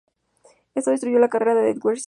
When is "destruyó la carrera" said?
0.89-1.61